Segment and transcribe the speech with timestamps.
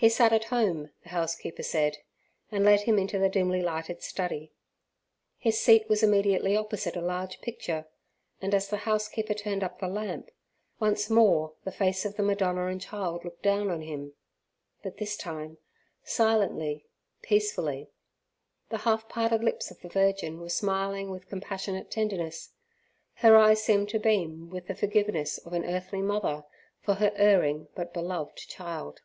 [0.00, 1.96] He sat at home, the house keeper said,
[2.52, 4.52] and led him into the dimly lighted study.
[5.40, 7.88] His seat was immediately opposite a large picture,
[8.40, 10.30] and as the housekeeper turned up the lamp,
[10.78, 14.14] once more the face of the Madonna and Child looked down on him,
[14.84, 15.58] but this time
[16.04, 16.86] silently,
[17.22, 17.90] peacefully.
[18.68, 22.52] The half parted lips of the Virgin were smiling with compassionate tenderness;
[23.14, 26.44] her eyes seemed to beam with the forgiveness of an earthly mother
[26.80, 29.00] for her erring but beloved child.